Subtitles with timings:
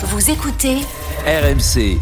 [0.00, 0.76] Vous écoutez
[1.26, 1.98] RMC.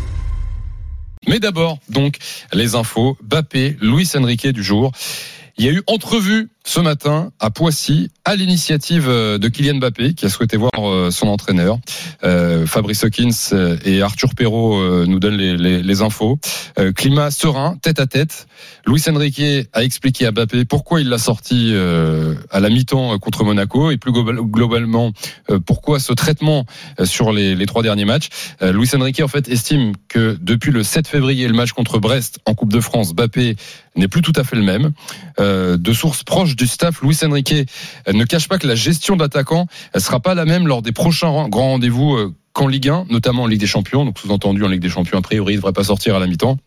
[1.26, 2.18] Mais d'abord, donc,
[2.52, 3.16] les infos.
[3.22, 4.92] Bappé, Luis Enrique du jour.
[5.56, 10.14] Il y a eu entrevue ce matin à Poissy à l'initiative euh, de Kylian Mbappé
[10.14, 11.78] qui a souhaité voir euh, son entraîneur.
[12.24, 16.38] Euh, Fabrice Hawkins et Arthur Perrault nous donnent les, les, les infos.
[16.96, 18.48] climat serein, tête à tête.
[18.84, 21.72] Luis Enrique a expliqué à Mbappé pourquoi il l'a sorti
[22.50, 25.12] à la mi-temps contre Monaco et plus globalement
[25.64, 26.66] pourquoi ce traitement
[27.04, 28.28] sur les, trois derniers matchs.
[28.60, 32.54] Luis Enrique en fait estime que depuis le 7 février le match contre Brest en
[32.54, 33.56] Coupe de France, Mbappé
[33.94, 34.92] n'est plus tout à fait le même.
[35.38, 37.68] de sources proches du staff, Luis Enrique
[38.12, 41.48] ne cache pas que la gestion d'attaquant ne sera pas la même lors des prochains
[41.48, 44.04] grands rendez-vous euh, qu'en Ligue 1, notamment en Ligue des Champions.
[44.04, 46.26] Donc sous-entendu en Ligue des Champions, a priori, il ne devrait pas sortir à la
[46.26, 46.58] mi-temps.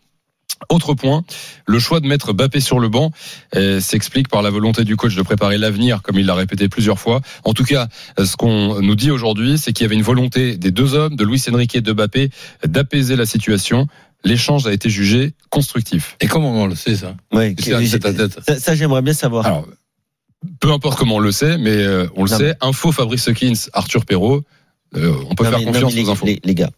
[0.68, 1.24] Autre point,
[1.66, 3.12] le choix de mettre Bappé sur le banc
[3.56, 6.98] euh, s'explique par la volonté du coach de préparer l'avenir, comme il l'a répété plusieurs
[6.98, 7.22] fois.
[7.44, 7.88] En tout cas,
[8.22, 11.24] ce qu'on nous dit aujourd'hui, c'est qu'il y avait une volonté des deux hommes, de
[11.24, 12.30] Luis Enrique et de Bappé,
[12.64, 13.88] d'apaiser la situation
[14.24, 16.16] l'échange a été jugé constructif.
[16.20, 17.14] Et comment on le sait ça?
[17.32, 19.46] Oui, ça, ça j'aimerais bien savoir.
[19.46, 19.66] Alors,
[20.60, 22.54] peu importe comment on le sait, mais euh, on le sait.
[22.60, 24.42] Info Fabrice Hawkins, Arthur Perrault.
[24.96, 26.26] Euh, on peut faire confiance aux infos.
[26.26, 26.70] Les, gars,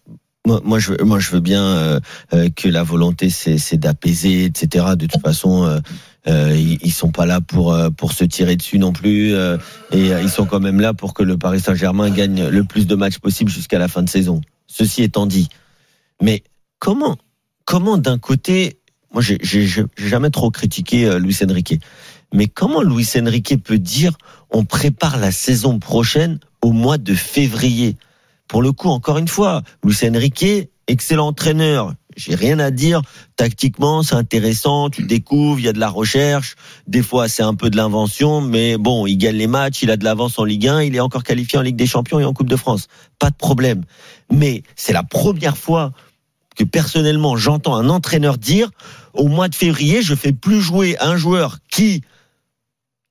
[0.47, 2.01] moi, moi, je, moi, je veux bien euh,
[2.55, 4.87] que la volonté, c'est d'apaiser, etc.
[4.97, 5.81] De toute façon,
[6.27, 9.33] ils, ils sont pas là pour pour se tirer dessus non plus,
[9.93, 12.95] et ils sont quand même là pour que le Paris Saint-Germain gagne le plus de
[12.95, 14.41] matchs possible jusqu'à la fin de saison.
[14.67, 15.49] Ceci étant dit,
[16.21, 16.43] mais
[16.79, 17.17] comment
[17.65, 18.79] comment d'un côté,
[19.13, 21.81] moi, j'ai jamais trop critiqué Luis Enrique.
[22.33, 24.17] Mais comment Luis Enrique peut dire
[24.51, 27.97] on prépare la saison prochaine au mois de février?
[28.49, 31.95] Pour le coup, encore une fois, Luis Enrique, excellent entraîneur.
[32.17, 33.01] J'ai rien à dire.
[33.37, 34.91] Tactiquement, c'est intéressant.
[34.91, 36.57] Tu découvres, il y a de la recherche.
[36.87, 39.97] Des fois, c'est un peu de l'invention, mais bon, il gagne les matchs, il a
[39.97, 42.35] de l'avance en Ligue 1, il est encore qualifié en Ligue des Champions et en
[42.35, 42.89] Coupe de France.
[43.19, 43.85] Pas de problème.
[44.31, 45.93] Mais c'est la première fois
[46.57, 48.71] que personnellement j'entends un entraîneur dire
[49.15, 52.03] au mois de février, je fais plus jouer un joueur qui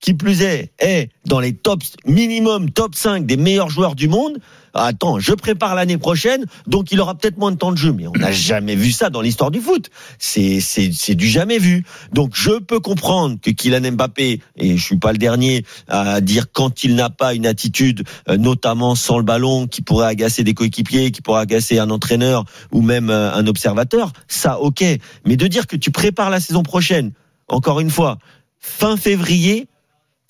[0.02, 4.40] qui plus est, est dans les tops minimum top 5 des meilleurs joueurs du monde.
[4.74, 7.92] Attends, je prépare l'année prochaine, donc il aura peut-être moins de temps de jeu.
[7.92, 9.90] Mais on n'a jamais vu ça dans l'histoire du foot.
[10.18, 11.86] C'est, c'est, c'est du jamais vu.
[12.14, 16.48] Donc je peux comprendre que Kylian Mbappé, et je suis pas le dernier à dire
[16.52, 20.54] quand il n'a pas une attitude, euh, notamment sans le ballon, qui pourrait agacer des
[20.54, 24.84] coéquipiers, qui pourrait agacer un entraîneur ou même euh, un observateur, ça ok.
[25.26, 27.12] Mais de dire que tu prépares la saison prochaine,
[27.50, 28.20] encore une fois,
[28.60, 29.68] fin février,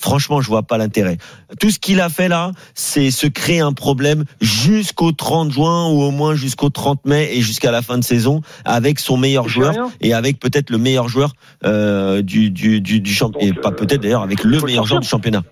[0.01, 1.17] Franchement, je vois pas l'intérêt.
[1.59, 6.01] Tout ce qu'il a fait là, c'est se créer un problème jusqu'au 30 juin ou
[6.01, 9.75] au moins jusqu'au 30 mai et jusqu'à la fin de saison avec son meilleur joueur
[10.01, 11.33] et avec peut-être le meilleur joueur
[11.65, 15.07] euh, du du du, du championnat et pas peut-être d'ailleurs avec le meilleur joueur du
[15.07, 15.43] championnat.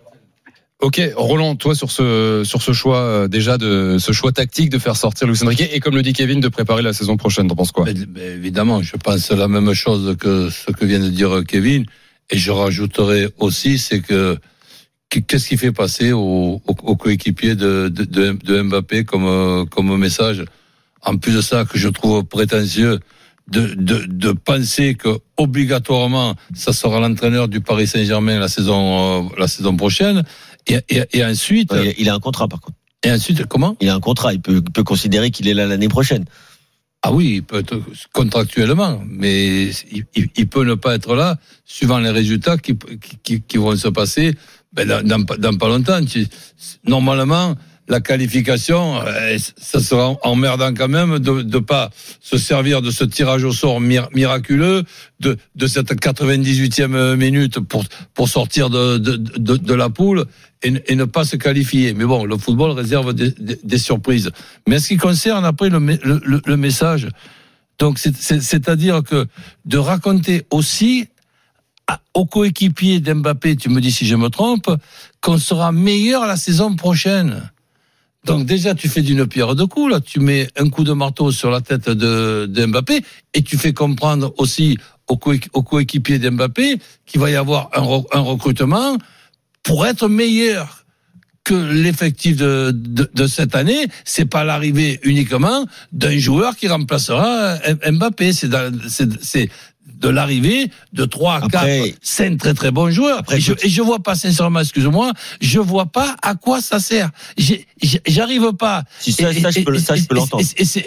[0.81, 4.79] Ok, Roland, toi sur ce sur ce choix euh, déjà de ce choix tactique de
[4.79, 7.55] faire sortir Luis Enrique et comme le dit Kevin de préparer la saison prochaine, t'en
[7.55, 7.85] penses quoi?
[7.89, 11.85] Évidemment, je pense la même chose que ce que vient de dire Kevin.
[12.29, 14.37] Et je rajouterai aussi, c'est que
[15.09, 20.45] qu'est-ce qui fait passer aux au, coéquipiers de, de, de, Mbappé comme, comme message?
[21.01, 22.99] En plus de ça, que je trouve prétentieux,
[23.49, 29.29] de, de, de penser que obligatoirement ça sera l'entraîneur du Paris Saint-Germain la saison euh,
[29.39, 30.23] la saison prochaine.
[30.67, 32.77] Et, et, et ensuite il a un contrat par contre.
[33.03, 33.75] et ensuite comment?
[33.81, 34.33] Il a un contrat.
[34.33, 36.25] Il peut, peut considérer qu'il est là l'année prochaine
[37.01, 37.79] ah oui, peut être
[38.11, 40.05] contractuellement, mais il,
[40.35, 42.77] il, peut ne pas être là suivant les résultats qui,
[43.23, 44.35] qui, vont se passer
[44.73, 45.99] ben dans, dans, dans, pas longtemps.
[46.83, 47.55] Normalement,
[47.89, 51.89] la qualification, euh, ça sera emmerdant quand même de ne pas
[52.21, 54.83] se servir de ce tirage au sort miraculeux,
[55.19, 57.83] de, cette 98e minute pour,
[58.13, 60.25] pour sortir de, de, la poule
[60.61, 61.93] et, ne pas se qualifier.
[61.93, 64.29] Mais bon, le football réserve des, surprises.
[64.67, 67.09] Mais en ce qui concerne après le, le, le message,
[67.79, 69.25] donc c'est-à-dire que
[69.65, 71.07] de raconter aussi
[72.13, 74.69] au coéquipier d'Mbappé, tu me dis si je me trompe,
[75.21, 77.49] qu'on sera meilleur la saison prochaine.
[78.25, 79.91] Donc déjà, tu fais d'une pierre deux coups.
[79.91, 83.01] Là, tu mets un coup de marteau sur la tête de, Mbappé
[83.33, 84.77] et tu fais comprendre aussi
[85.07, 88.97] au, coéquipier d'Mbappé qu'il va y avoir un, recrutement
[89.63, 90.85] pour être meilleur
[91.43, 93.87] que l'effectif de, cette année.
[94.05, 97.57] C'est pas l'arrivée uniquement d'un joueur qui remplacera
[97.89, 98.31] Mbappé.
[99.99, 101.49] De l'arrivée de trois, Après-
[101.81, 103.19] quatre, cinq très très bons joueurs.
[103.19, 105.11] Après, et, je, et je vois pas sincèrement, excuse-moi,
[105.41, 107.09] je vois pas à quoi ça sert.
[108.07, 108.83] J'arrive pas.
[108.99, 109.73] Si ça, Et- ça, je peux,
[110.07, 110.43] peux l'entendre.
[110.57, 110.85] et- Et c'est-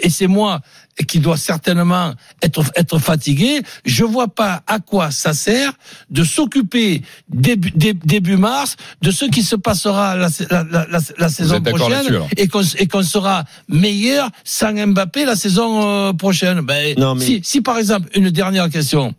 [0.99, 3.61] et qui dois certainement être, être fatigué.
[3.85, 5.73] Je vois pas à quoi ça sert
[6.11, 10.99] de s'occuper début, dé- début mars de ce qui se passera la, la, la, la-
[11.17, 12.05] la saison prochaine
[12.37, 16.61] et qu'on et qu'on sera meilleur sans Mbappé la saison euh, prochaine.
[16.61, 19.15] Ben, Non, mais- si, si par exemple une dernière question,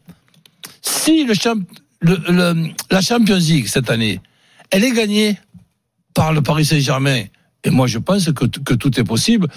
[0.81, 1.57] si le, champ,
[2.01, 4.21] le, le- la Champions League cette année,
[4.71, 5.39] elle est gagnée
[6.15, 7.25] par le Paris Saint-Germain.
[7.65, 9.49] Et moi, je pense que tout est possible,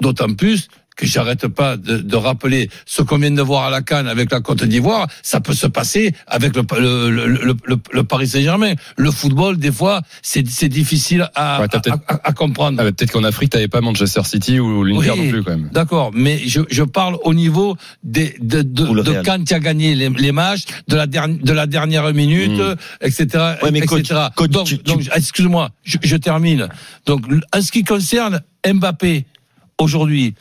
[0.00, 3.82] d'autant plus que j'arrête pas de, de rappeler ce qu'on vient de voir à la
[3.82, 7.76] Cannes avec la Côte d'Ivoire, ça peut se passer avec le, le, le, le- le-
[7.92, 8.72] le Paris Saint-Germain.
[8.96, 12.78] Le football, des fois, c'est c'est difficile à, Ouais, à, peut-être- à- à comprendre.
[12.80, 15.18] Ah, Peut-être qu'en Afrique, t'avais pas Manchester City ou l'Inter Oui.
[15.24, 15.68] non plus quand même.
[15.72, 19.94] D'accord, mais je, je parle au niveau des, de, de, de quand tu as gagné
[19.94, 22.74] les, les matchs, de la, dernière de la dernière minute, Mm.
[23.02, 23.26] etc.
[23.62, 23.90] Ouais, mais etc.
[23.98, 26.68] coach, coach, donc, tu- donc, excuse-moi, je, je termine.
[27.04, 29.26] Donc, en ce qui concerne Mbappé,
[29.78, 30.34] aujourd'hui,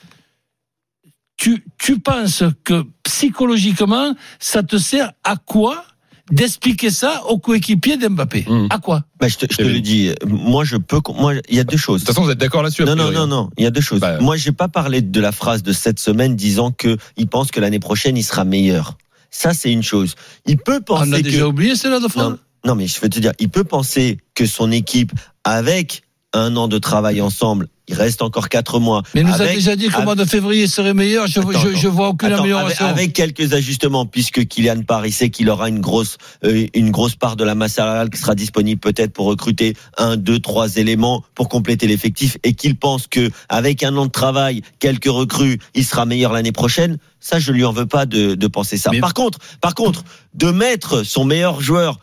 [1.46, 5.84] tu, tu penses que psychologiquement, ça te sert à quoi
[6.32, 8.68] d'expliquer ça aux coéquipiers d'Mbappé Mm.
[8.72, 9.74] À quoi Bah, je te, je te Kevin.
[9.74, 10.12] le dis.
[10.26, 11.00] Moi, je peux.
[11.16, 12.02] Moi, il y a deux choses.
[12.02, 13.50] De toute façon, vous êtes d'accord là-dessus a Non, non, non, non.
[13.60, 14.00] Il y a deux choses.
[14.00, 17.52] Bah, Moi, j'ai pas parlé de la phrase de cette semaine disant que il pense
[17.52, 18.98] que l'année prochaine il sera meilleur.
[19.30, 20.16] Ça, c'est une chose.
[20.48, 21.24] Il peut On penser a que.
[21.24, 24.18] déjà oublié celle-là de France non, non, mais je veux te dire, il peut penser
[24.34, 25.12] que son équipe,
[25.44, 26.02] avec
[26.34, 29.04] un an de travail ensemble, il reste encore quatre mois.
[29.14, 31.28] Mais il nous a avec- déjà dit qu'au mois de février serait meilleur.
[31.28, 32.86] Je, Attends, je, je vois aucune Attends, avec, amélioration.
[32.88, 37.36] avec quelques ajustements, puisque Kylian Paris sait qu'il aura une grosse, euh, une grosse part
[37.36, 41.48] de la masse salariale qui sera disponible peut-être pour recruter un, deux, trois éléments pour
[41.50, 46.06] compléter l'effectif, et qu'il pense que avec un an de travail, quelques recrues, il sera
[46.06, 46.98] meilleur l'année prochaine.
[47.20, 48.92] Ça, je lui en veux pas de, de penser ça.
[48.92, 50.04] Mais- Par contre, par contre,
[50.34, 52.00] de mettre son meilleur joueur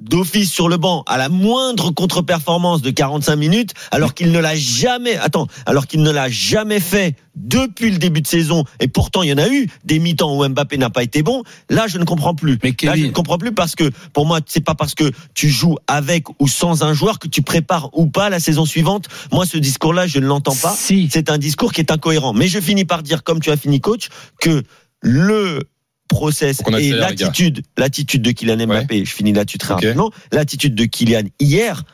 [0.00, 4.56] d'office sur le banc à la moindre contre-performance de 45 minutes, alors qu'il ne l'a
[4.56, 9.22] jamais, attends, alors qu'il ne l'a jamais fait depuis le début de saison, et pourtant
[9.22, 11.98] il y en a eu des mi-temps où Mbappé n'a pas été bon, là je
[11.98, 12.58] ne comprends plus.
[12.62, 15.10] Mais Là, je ne Kevin, comprends plus parce que pour moi, c'est pas parce que
[15.34, 19.08] tu joues avec ou sans un joueur que tu prépares ou pas la saison suivante.
[19.32, 20.74] Moi, ce discours-là, je ne l'entends pas.
[20.74, 21.08] si.
[21.10, 22.32] C'est un discours qui est incohérent.
[22.32, 24.08] Mais je finis par dire, comme tu as fini, coach,
[24.40, 24.62] que
[25.02, 25.60] le
[26.10, 31.22] process et l'attitude, l'attitude de Kylian Mbappé, je finis là-dessus très rapidement, l'attitude de Kylian
[31.38, 31.84] hier,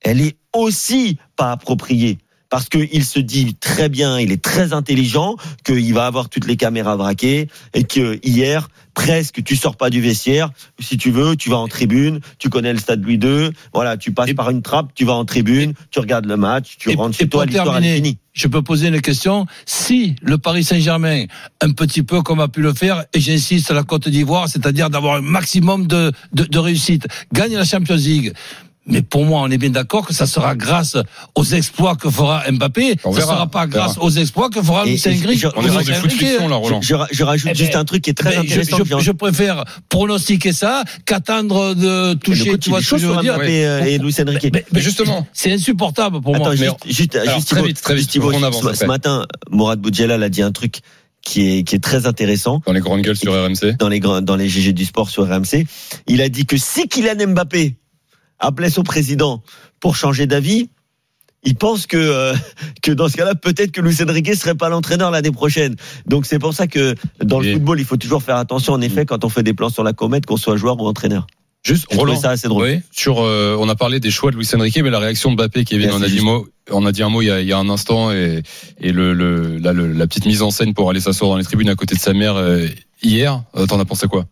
[0.00, 2.18] elle est aussi pas appropriée.
[2.54, 5.34] Parce qu'il se dit très bien, il est très intelligent,
[5.64, 10.00] qu'il va avoir toutes les caméras braquées, et que hier, presque, tu sors pas du
[10.00, 10.52] vestiaire.
[10.78, 14.12] Si tu veux, tu vas en tribune, tu connais le stade Louis II, voilà, tu
[14.12, 17.18] passes Et- par une trappe, tu vas en tribune, tu regardes le match, tu rentres
[17.18, 18.18] chez toi, l'histoire est finie.
[18.34, 19.46] Je peux poser une question.
[19.66, 21.24] Si le Paris Saint-Germain,
[21.60, 24.90] un petit peu comme a pu le faire, et j'insiste à la Côte d'Ivoire, c'est-à-dire
[24.90, 28.32] d'avoir un maximum de, de, de réussite, gagne la Champions League.
[28.86, 30.96] Mais pour moi, on est bien d'accord que ça sera grâce
[31.34, 32.96] aux exploits que fera Mbappé.
[33.04, 33.86] On ça verra, sera pas verra.
[33.86, 35.38] grâce aux exploits que fera Lucien Gris.
[35.38, 35.48] je-.
[35.48, 38.98] Je, je- je rajoute Eh juste ben, un truc qui est très Ben, je, intéressant.
[39.00, 43.20] je- préfère pronostiquer ça qu'attendre de toucher, coach, tu vois est ce que je veux
[43.22, 43.36] dire.
[43.36, 44.50] Mbappé euh, et Luis Enrique.
[44.52, 46.48] Mais- Mais justement, C'est insupportable pour moi.
[46.48, 50.28] Attends, mais juste, juste, alors, juste très vite, très vite, ce, matin, Mourad Boudjela a
[50.28, 50.80] dit un truc
[51.22, 53.76] qui est, qui est très intéressant dans les grandes gueules sur RMC.
[53.78, 55.66] dans les, grands- dans les GG du sport sur RMC.
[56.06, 57.76] Il a dit que si Kylian Mbappé
[58.38, 59.42] appelait son président
[59.80, 60.68] pour changer d'avis,
[61.46, 62.34] il pense que, euh,
[62.82, 65.76] que dans ce cas-là, peut-être que Luis Enrique serait pas l'entraîneur l'année prochaine.
[66.06, 69.04] Donc c'est pour ça que dans le football, il faut toujours faire attention, en effet,
[69.06, 71.26] quand on fait des plans sur la comète, qu'on soit joueur ou entraîneur.
[71.66, 72.64] Juste, Roland, ça assez drôle.
[72.64, 72.80] Oui.
[72.92, 75.64] sur, euh, on a parlé des choix de Luis Enrique, mais la réaction de Mbappé,
[75.64, 77.52] Kevin, on a dit mot, on a dit un mot il y a, il y
[77.54, 78.42] a un instant et,
[78.80, 81.44] et le, le, là, le- la petite mise en scène pour aller s'asseoir dans les
[81.44, 82.66] tribunes à côté de sa mère euh,
[83.02, 83.42] hier.
[83.56, 84.26] euh, T'en as pensé quoi?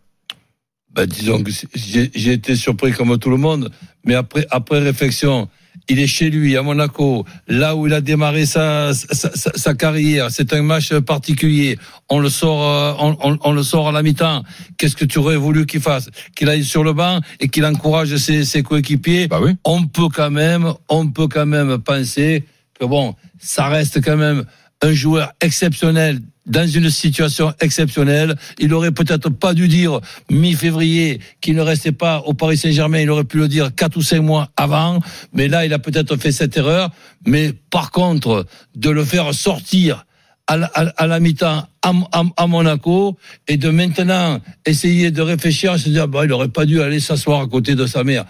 [0.94, 3.70] Ben, disons que j'ai été surpris comme tout le monde,
[4.04, 5.48] mais après, après réflexion,
[5.88, 9.74] il est chez lui, à Monaco, là où il a démarré sa, sa, sa- sa
[9.74, 10.30] carrière.
[10.30, 11.76] C'est un match particulier.
[12.08, 14.44] On le sort, euh, on, on- on le sort à la mi-temps.
[14.78, 16.08] Qu'est-ce que tu aurais voulu qu'il fasse?
[16.36, 19.26] Qu'il aille sur le banc et qu'il encourage ses, ses coéquipiers?
[19.26, 19.52] Bah oui.
[19.64, 22.44] On peut quand même, on peut quand même penser
[22.78, 24.44] que bon, ça reste quand même
[24.82, 28.34] un joueur exceptionnel dans une situation exceptionnelle.
[28.58, 32.98] Il aurait peut-être pas dû dire mi-février qu'il ne restait pas au Paris Saint-Germain.
[32.98, 34.98] Il aurait pu le dire quatre ou cinq mois avant.
[35.32, 36.90] Mais là, il a peut-être fait cette erreur.
[37.26, 40.04] Mais par contre, de le faire sortir
[40.48, 40.56] à
[41.06, 43.16] la, mi-temps à, à- à Monaco
[43.48, 46.98] et de maintenant essayer de réfléchir à se dire, bah, il aurait pas dû aller
[47.00, 48.24] s'asseoir à côté de sa mère.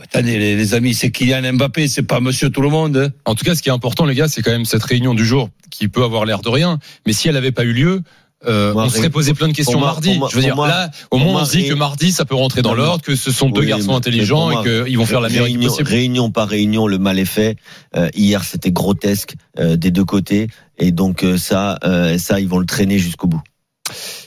[0.00, 2.96] Attendez, les, les amis, c'est Kylian Mbappé, c'est pas Monsieur Tout le Monde.
[2.96, 3.08] hein.
[3.24, 5.24] En tout cas, ce qui est important, les gars, c'est quand même cette réunion du
[5.24, 6.78] jour qui peut avoir l'air de rien.
[7.06, 8.02] Mais si elle n'avait pas eu lieu,
[8.46, 10.18] euh, Moi, on serait posé plein de questions moi- mardi.
[10.18, 12.34] moi- je veux dire, là, au moins, moi, on se dit que mardi, ça peut
[12.34, 15.28] rentrer dans l'ordre, que ce sont deux garçons mais- intelligents et qu'ils vont faire la
[15.28, 15.88] meilleure réunion, possible.
[15.88, 17.56] réunion par réunion, le mal est fait.
[17.94, 22.48] Euh, hier, c'était grotesque euh, des deux côtés, et donc euh, ça, euh, ça, ils
[22.48, 23.42] vont le traîner jusqu'au bout.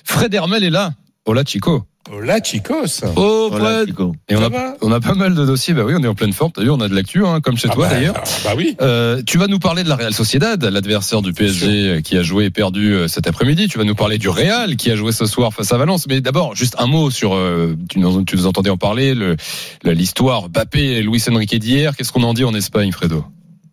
[0.06, 0.94] Fred Hermel est là.
[1.26, 1.84] Hola, Chico.
[2.24, 3.02] Là, Chicos.
[3.16, 4.16] Oh, Voilà, Fred Chico.
[4.30, 4.50] Et on a,
[4.82, 5.74] on a pas mal de dossiers.
[5.74, 6.52] Bah oui, on est en pleine forme.
[6.52, 8.14] T'as vu, on a de l'actu, hein, comme chez Ah toi bah, d'ailleurs.
[8.18, 8.76] ah Bah oui.
[8.82, 12.46] Euh, tu vas nous parler de la Real Sociedad, l'adversaire du PSG qui a joué
[12.46, 13.68] et perdu euh, cet après-midi.
[13.68, 16.06] Tu vas nous parler du Real qui a joué ce soir face à Valence.
[16.08, 17.34] Mais d'abord, juste un mot sur.
[17.36, 19.36] euh, tu, nous, tu nous entendais en parler, le-
[19.84, 21.96] le- l'histoire Bappé et Luis Enrique d'hier.
[21.96, 23.26] Qu'est-ce qu'on en dit en Espagne, Fredo?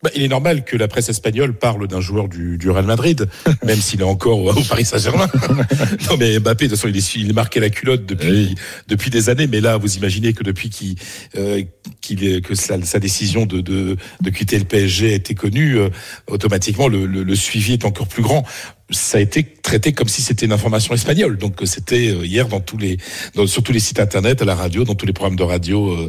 [0.03, 3.29] Bah, il est normal que la presse espagnole parle d'un joueur du, du Real Madrid,
[3.65, 5.29] même s'il est encore au, au Paris Saint-Germain.
[6.11, 8.57] non, mais Mbappé, de toute façon, il est, il est marqué la culotte depuis,
[8.89, 9.47] depuis des années.
[9.47, 10.97] Mais là, vous imaginez que depuis qu'il,
[11.39, 11.63] euh,
[12.01, 15.79] qu'il est- que sa, sa décision de, de, de quitter le PSG a été connue,
[15.79, 15.89] euh,
[16.27, 18.45] automatiquement, le, le, le suivi est encore plus grand.
[18.93, 21.39] Ça a été traité comme si c'était une information espagnole.
[21.39, 22.99] Donc, euh, c'était euh, hier dans tous les,
[23.35, 25.91] dans, sur tous les sites internet, à la radio, dans tous les programmes de radio
[25.91, 26.09] euh,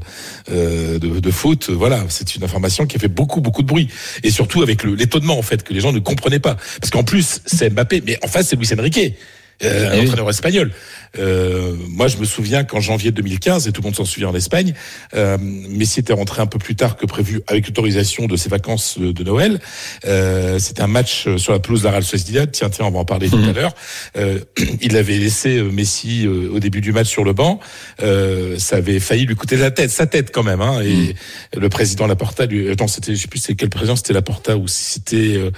[0.51, 1.69] euh, de, de foot.
[1.69, 3.87] Voilà, c'est une information qui a fait beaucoup, beaucoup de bruit.
[4.23, 6.57] Et surtout avec l'étonnement, en fait, que les gens ne comprenaient pas.
[6.79, 9.15] Parce qu'en plus, c'est Mbappé, mais en face, c'est Luis Enrique.
[9.63, 10.05] Euh, un Eh oui.
[10.05, 10.71] entraîneur espagnol.
[11.19, 14.35] Euh, moi, je me souviens qu'en janvier 2015, et tout le monde s'en souvient en
[14.35, 14.73] Espagne,
[15.13, 18.97] euh, Messi était rentré un peu plus tard que prévu avec l'autorisation de ses vacances
[18.97, 19.59] de, Noël.
[20.05, 22.49] Euh, C'était un match euh, sur la pelouse de la Real Sociedad.
[22.51, 23.49] Tiens, tiens, on va en parler tout Mhm.
[23.49, 23.75] à l'heure.
[24.17, 24.39] Euh,
[24.81, 27.59] il avait laissé Messi au début du match sur le banc.
[28.01, 30.61] Euh, ça avait failli lui coûter la tête, sa tête quand même.
[30.61, 31.15] Hein, et
[31.57, 34.67] le président Laporta, lui, attends, c'était, je sais plus c'est quel président, c'était Laporta ou
[34.67, 35.51] si c'était, euh,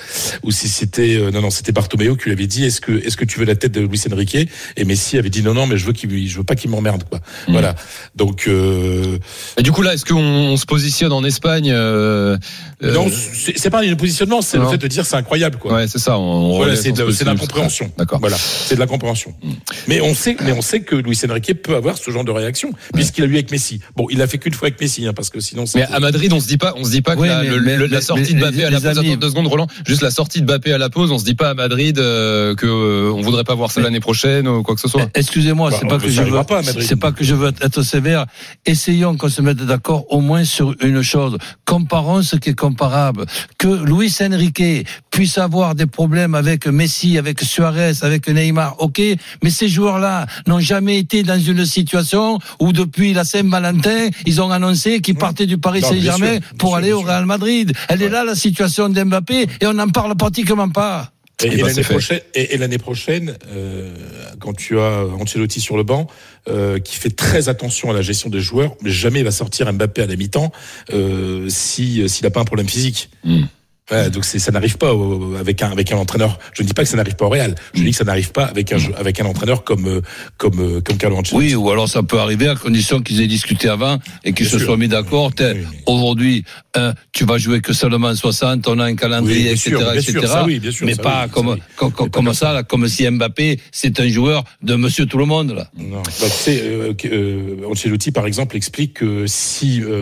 [0.44, 3.16] ou si c'était, euh, non, non, c'était Bartomeu qui lui avait dit, est-ce que, est-ce
[3.18, 4.36] que tu veux la tête de Luis Enrique
[4.78, 7.04] Et Messi avait dit non, non, mais je veux qu'il, je veux pas qu'il m'emmerde,
[7.10, 7.20] quoi.
[7.48, 7.54] Mhm.
[7.54, 7.76] Voilà.
[8.16, 9.18] Donc, euh,
[9.58, 12.38] Et du coup, là, est-ce qu'on on se positionne en Espagne euh,
[12.84, 15.74] euh, non, c'est c'est pas un positionnement, c'est le fait de dire c'est incroyable, quoi.
[15.74, 16.18] Ouais, c'est ça.
[16.18, 17.34] On, Voilà, c'est de, positionnement.
[17.34, 17.92] l'incompréhension.
[17.98, 18.20] D'accord.
[18.20, 19.34] Voilà, c'est de l'incompréhension.
[19.44, 19.52] Mm.
[19.88, 22.72] Mais on sait, mais on sait que Luis Enrique peut avoir ce genre de réaction
[22.94, 23.80] puisqu'il a eu avec Messi.
[23.96, 25.66] Bon, il a fait qu'une fois avec Messi, hein, parce que sinon.
[25.76, 27.50] Mais à Madrid, on se dit pas, on se dit pas que Oui, la, mais-
[27.50, 28.98] le- mais- le- la mais- sortie mais- de Mbappé à la pause.
[29.00, 29.68] Attends deux secondes, Roland.
[29.88, 32.56] Juste la sortie de Mbappé à la pause, on se dit pas à Madrid euh,
[32.56, 35.08] que euh, on voudrait pas voir l'année prochaine ou quoi que ce soit.
[35.14, 38.26] Excusez-moi, Bah, c'est pas que je veux, pas c'est pas que je veux être sévère.
[38.66, 41.38] Essayons qu'on se mette d'accord au moins sur une chose.
[41.66, 43.26] Comparons ce qui est comparable.
[43.58, 49.02] Que Luis Enrique puisse avoir des problèmes avec Messi, avec Suarez, avec Neymar, ok.
[49.44, 54.52] Mais ces joueurs-là n'ont jamais été dans une situation où depuis la Saint-Valentin, ils ont
[54.52, 57.06] annoncé qu'ils partaient du Paris Saint-Germain pour aller au.
[57.06, 57.72] Real Madrid.
[57.88, 61.12] Elle est là la situation d'Mbappé et on n'en parle pratiquement pas.
[61.44, 63.94] Et, Eh et ben, l'année prochaine, et, l'année prochaine, euh,
[64.40, 66.08] quand tu as Ancelotti sur le banc,
[66.48, 69.72] euh, qui fait très attention à la gestion des joueurs, mais jamais il va sortir
[69.72, 70.52] Mbappé à la mi-temps
[70.94, 73.10] euh, si s'il n'a pas un problème physique.
[73.24, 73.44] Mm.
[73.92, 74.92] Ouais, donc ça n'arrive pas
[75.40, 76.40] avec un avec un entraîneur.
[76.54, 77.54] Je ne dis pas que ça n'arrive pas au Real.
[77.76, 80.02] Je dis que ça n'arrive pas avec un avec un entraîneur comme euh,
[80.38, 81.36] comme euh, comme Carlo Ancelotti.
[81.36, 84.58] Oui, ou alors ça peut arriver à condition qu'ils aient discuté avant et qu'ils se
[84.58, 84.66] sûr.
[84.70, 85.32] soient mis d'accord.
[85.40, 85.46] Oui.
[85.86, 89.70] Aujourd'hui, un, tu vas jouer que seulement 60, on a un Oui, calendrier, bien etc.,
[89.70, 90.12] sûr, bien etc.
[90.14, 91.62] sûr, ça oui, bien sûr, mais ça pas oui, comme, ça oui.
[91.76, 95.26] comme, comme, Mais ça, là, comme si Mbappé, c'est un joueur de Monsieur Tout le
[95.26, 95.52] Monde.
[95.52, 95.70] Là.
[95.78, 96.02] Non.
[96.02, 100.02] Bah, tu sais, euh, euh, Ancelotti, par exemple, explique que si euh,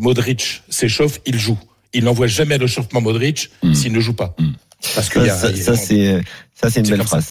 [0.00, 1.58] Modric s'échauffe, il joue.
[1.92, 3.74] Il n'envoie jamais à l'échauffement Modric Mm.
[3.74, 4.34] s'il ne joue pas.
[4.38, 4.50] Mm.
[4.94, 5.30] Parce y
[6.54, 7.18] Ça, c'est une belle phrase.